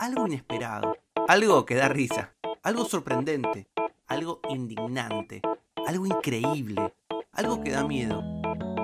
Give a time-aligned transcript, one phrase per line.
[0.00, 0.96] algo inesperado,
[1.28, 3.68] algo que da risa, algo sorprendente,
[4.06, 5.42] algo indignante,
[5.86, 6.94] algo increíble,
[7.32, 8.22] algo que da miedo,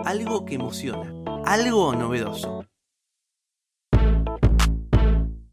[0.04, 1.14] algo que emociona,
[1.46, 2.66] algo novedoso.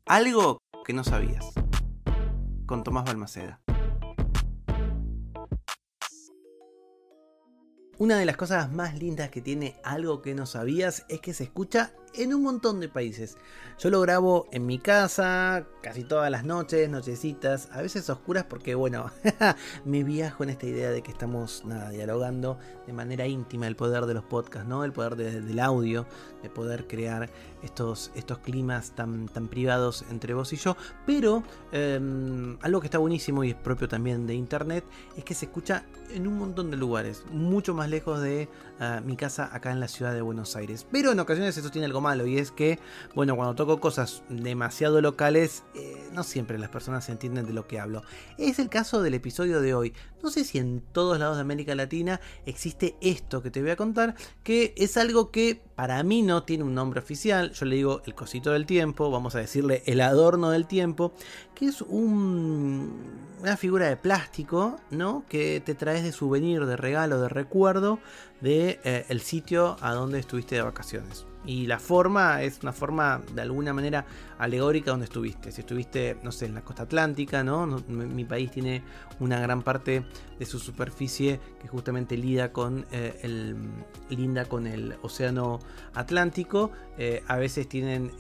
[0.06, 1.46] Algo que no sabías.
[2.66, 3.62] Con Tomás Balmaceda.
[7.98, 11.46] Una de las cosas más lindas que tiene algo que no sabías es que se
[11.46, 13.38] escucha en un montón de países.
[13.80, 18.76] Yo lo grabo en mi casa, casi todas las noches, nochecitas, a veces oscuras porque
[18.76, 19.12] bueno,
[19.86, 24.06] me viajo en esta idea de que estamos nada, dialogando de manera íntima el poder
[24.06, 24.84] de los podcasts, ¿no?
[24.84, 26.06] El poder del audio,
[26.44, 27.30] de poder crear
[27.64, 30.78] estos, estos climas tan, tan privados entre vos y yo.
[31.06, 34.84] Pero em, algo que está buenísimo y es propio también de internet
[35.18, 38.50] es que se escucha en un montón de lugares, mucho más lejos de
[38.80, 40.86] ah, mi casa acá en la ciudad de Buenos Aires.
[40.92, 42.78] Pero en ocasiones eso tiene algo malo y es que,
[43.16, 47.80] bueno, cuando toco cosas demasiado locales, eh, no siempre las personas entienden de lo que
[47.80, 48.04] hablo.
[48.38, 49.94] Es el caso del episodio de hoy.
[50.22, 53.76] No sé si en todos lados de América Latina existe esto que te voy a
[53.76, 57.52] contar, que es algo que para mí no tiene un nombre oficial.
[57.52, 61.14] Yo le digo el cosito del tiempo, vamos a decirle el adorno del tiempo,
[61.56, 65.26] que es una figura de plástico, ¿no?
[65.28, 68.00] Que te traes de souvenir, de regalo, de recuerdo
[68.42, 71.26] de eh, el sitio a donde estuviste de vacaciones.
[71.46, 74.06] Y la forma es una forma de alguna manera
[74.38, 75.52] alegórica donde estuviste.
[75.52, 77.68] Si estuviste, no sé, en la costa atlántica, ¿no?
[77.88, 78.84] Mi país tiene
[79.20, 80.06] una gran parte
[80.40, 83.58] de su superficie que justamente linda con, eh, el,
[84.10, 85.60] linda con el océano
[85.94, 86.72] Atlántico.
[86.98, 88.12] Eh, a veces tienen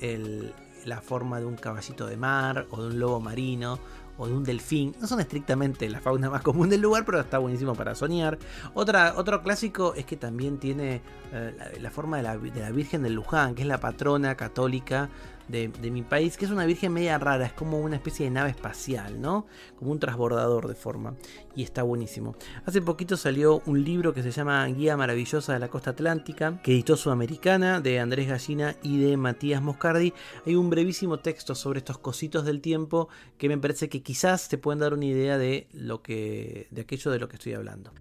[0.86, 3.80] la forma de un caballito de mar o de un lobo marino
[4.18, 4.96] o de un delfín.
[5.00, 8.38] No son estrictamente la fauna más común del lugar, pero está buenísimo para soñar.
[8.74, 13.04] Otra, otro clásico es que también tiene eh, la, forma de la, de la, Virgen
[13.04, 15.10] de Luján, que es la patrona católica
[15.48, 18.52] de, mi país, que es una virgen media rara, es como una especie de nave
[18.52, 19.46] espacial, ¿no?
[19.78, 21.16] Como un transbordador de forma.
[21.56, 22.36] Y está buenísimo.
[22.66, 26.72] Hace poquito salió un libro que se llama Guía Maravillosa de la Costa Atlántica, que
[26.72, 30.14] editó Sudamericana, de Andrés Gallina y de Matías Moscardi.
[30.46, 34.58] Hay un brevísimo texto sobre estos cositos del tiempo que me parece que quizás te
[34.58, 36.68] pueden dar una idea de lo que.
[36.72, 37.92] de aquello de lo que estoy hablando.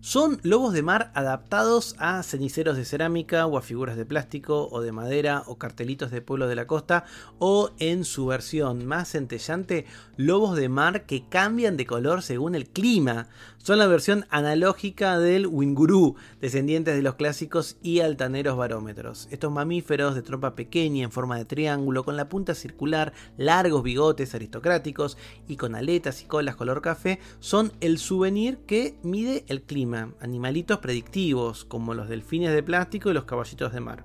[0.00, 4.80] Son lobos de mar adaptados a ceniceros de cerámica o a figuras de plástico o
[4.80, 7.04] de madera o cartelitos de pueblo de la costa
[7.40, 12.68] o en su versión más centellante, lobos de mar que cambian de color según el
[12.68, 13.26] clima.
[13.58, 19.28] Son la versión analógica del Winguru, descendientes de los clásicos y altaneros barómetros.
[19.30, 24.34] Estos mamíferos de trompa pequeña en forma de triángulo, con la punta circular, largos bigotes
[24.34, 30.14] aristocráticos y con aletas y colas color café, son el souvenir que mide el clima
[30.20, 34.04] animalitos predictivos como los delfines de plástico y los caballitos de mar.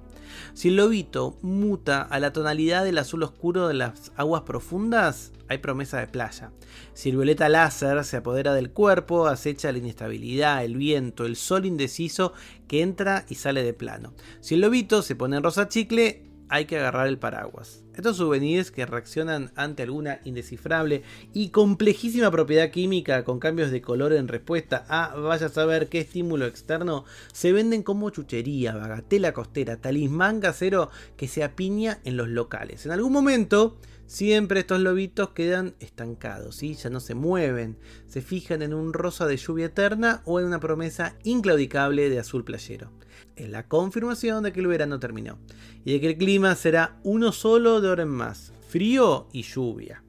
[0.53, 5.57] Si el lobito muta a la tonalidad del azul oscuro de las aguas profundas, hay
[5.59, 6.51] promesa de playa.
[6.93, 11.65] Si el violeta láser se apodera del cuerpo, acecha la inestabilidad, el viento, el sol
[11.65, 12.33] indeciso
[12.67, 14.13] que entra y sale de plano.
[14.41, 17.83] Si el lobito se pone en rosa chicle, hay que agarrar el paraguas.
[17.95, 24.13] Estos souvenirs que reaccionan ante alguna indescifrable y complejísima propiedad química con cambios de color
[24.13, 29.77] en respuesta a vaya a saber qué estímulo externo, se venden como chuchería, bagatela costera,
[29.77, 32.85] talismán casero que se apiña en los locales.
[32.85, 36.75] En algún momento, siempre estos lobitos quedan estancados, ¿sí?
[36.75, 37.77] ya no se mueven,
[38.07, 42.43] se fijan en un rosa de lluvia eterna o en una promesa inclaudicable de azul
[42.43, 42.91] playero
[43.35, 45.39] es la confirmación de que el verano terminó
[45.83, 50.02] y de que el clima será uno solo de hora en más, frío y lluvia.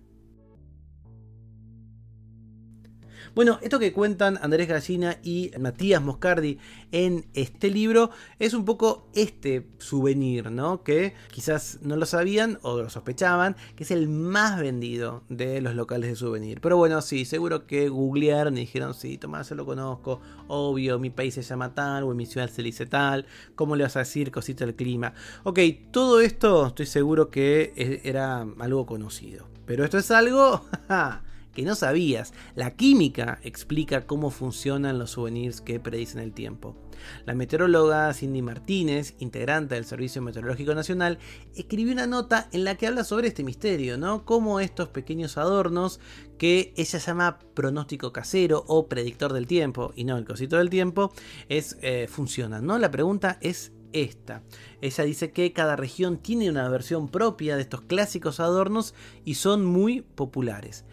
[3.35, 6.57] Bueno, esto que cuentan Andrés Gallina y Matías Moscardi
[6.93, 10.85] en este libro es un poco este souvenir, ¿no?
[10.85, 15.75] Que quizás no lo sabían o lo sospechaban, que es el más vendido de los
[15.75, 16.61] locales de souvenir.
[16.61, 21.11] Pero bueno, sí, seguro que googlearon y dijeron, sí, Tomás, yo lo conozco, obvio, mi
[21.11, 24.01] país se llama tal o en mi ciudad se dice tal, ¿cómo le vas a
[24.01, 25.13] decir cosita del clima?
[25.43, 25.59] Ok,
[25.91, 29.49] todo esto estoy seguro que e-, era algo conocido.
[29.67, 30.65] Pero esto es algo...
[31.55, 32.35] que no sabías.
[32.55, 36.77] La química explica cómo funcionan los souvenirs que predicen el tiempo.
[37.25, 41.19] La meteoróloga Cindy Martínez, integrante del Servicio Meteorológico Nacional,
[41.55, 44.25] escribió una nota en la que habla sobre este misterio, ¿no?
[44.25, 46.01] Cómo estos pequeños adornos
[46.39, 51.13] que ella llama pronóstico casero o predictor del tiempo, y no el cosito del tiempo,
[51.49, 52.79] es, eh, funcionan, ¿no?
[52.79, 54.43] La pregunta es esta.
[54.81, 59.65] Ella dice que cada región tiene una versión propia de estos clásicos adornos y son
[59.65, 60.85] muy populares.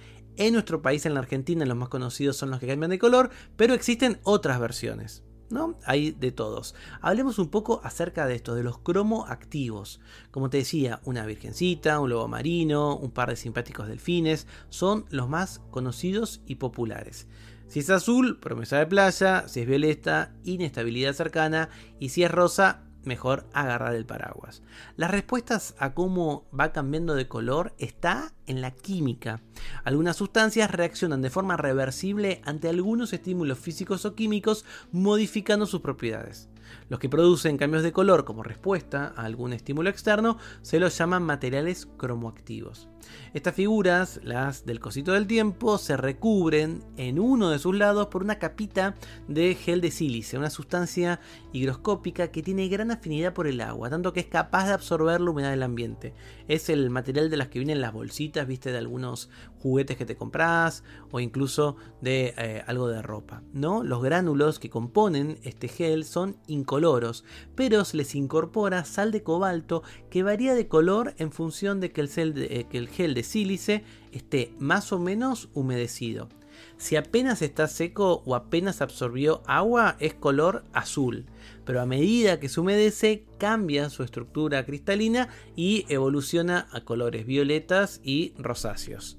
[0.42, 3.30] En nuestro país, en la Argentina, los más conocidos son los que cambian de color,
[3.58, 5.24] pero existen otras versiones.
[5.52, 5.78] ¿no?
[5.86, 6.74] Hay de todos.
[7.00, 10.02] Hablemos un poco acerca de esto, de los cromoactivos.
[10.32, 15.30] Como te decía, una virgencita, un lobo marino, un par de simpáticos delfines, son los
[15.30, 17.28] más conocidos y populares.
[17.68, 22.88] Si es azul, promesa de playa, si es violeta, inestabilidad cercana, y si es rosa,
[23.03, 24.62] mejor agarrar el paraguas.
[24.95, 29.42] Las respuestas a cómo va cambiando de color está en la química.
[29.83, 36.50] Algunas sustancias reaccionan de forma reversible ante algunos estímulos físicos o químicos modificando sus propiedades.
[36.89, 41.24] Los que producen cambios de color como respuesta a algún estímulo externo se los llaman
[41.24, 42.91] materiales cromoactivos.
[43.33, 48.24] Estas figuras, las del cosito del tiempo, se recubren en uno de sus lados por
[48.24, 48.95] una capita
[49.27, 51.19] de gel de sílice, una sustancia
[51.53, 55.31] higroscópica que tiene gran afinidad por el agua, tanto que es capaz de absorber la
[55.31, 56.13] humedad del ambiente.
[56.48, 60.15] Es el material de las que vienen las bolsitas, viste, de algunos juguetes que te
[60.15, 63.44] compras o incluso de eh, algo de ropa.
[63.54, 63.83] ¿no?
[63.83, 67.24] Los gránulos que componen este gel son incoloros,
[67.56, 72.01] pero se les incorpora sal de cobalto que varía de color en función de que
[72.01, 76.30] el, eh, que el gel de sílice esté más o menos humedecido.
[76.78, 81.26] Si apenas está seco o apenas absorbió agua es color azul,
[81.66, 88.02] pero a medida que se humedece cambia su estructura cristalina y evoluciona a colores violetas
[88.04, 89.18] y rosáceos.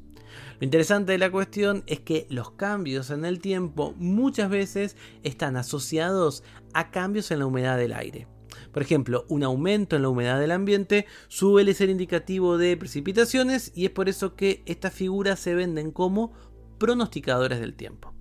[0.58, 5.56] Lo interesante de la cuestión es que los cambios en el tiempo muchas veces están
[5.56, 8.26] asociados a cambios en la humedad del aire.
[8.72, 13.84] Por ejemplo, un aumento en la humedad del ambiente suele ser indicativo de precipitaciones y
[13.84, 16.32] es por eso que estas figuras se venden como
[16.78, 18.12] pronosticadores del tiempo.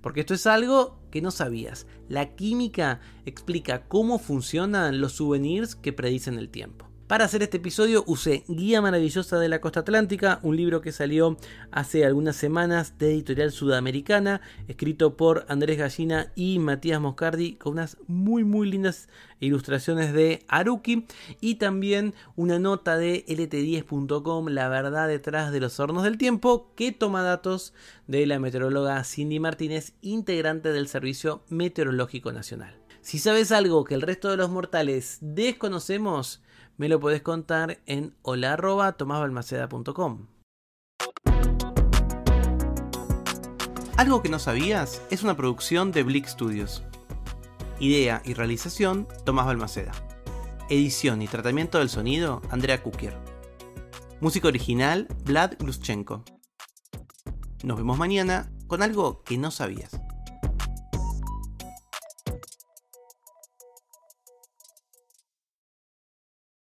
[0.00, 1.86] Porque esto es algo que no sabías.
[2.08, 6.89] La química explica cómo funcionan los souvenirs que predicen el tiempo.
[7.10, 11.36] Para hacer este episodio usé Guía Maravillosa de la Costa Atlántica, un libro que salió
[11.72, 17.96] hace algunas semanas de editorial sudamericana, escrito por Andrés Gallina y Matías Moscardi, con unas
[18.06, 19.08] muy muy lindas
[19.40, 21.08] ilustraciones de Haruki
[21.40, 26.92] y también una nota de lt10.com, la verdad detrás de los hornos del tiempo, que
[26.92, 27.74] toma datos
[28.06, 32.80] de la meteoróloga Cindy Martínez, integrante del Servicio Meteorológico Nacional.
[33.00, 36.40] Si sabes algo que el resto de los mortales desconocemos,
[36.80, 40.26] me lo podés contar en hola.tomasbalmaceda.com.
[43.98, 46.82] Algo que no sabías es una producción de Blick Studios.
[47.80, 49.92] Idea y realización, Tomás Balmaceda.
[50.70, 53.14] Edición y tratamiento del sonido, Andrea Kukier.
[54.22, 56.24] Música original, Vlad Gluschenko.
[57.62, 59.99] Nos vemos mañana con algo que no sabías.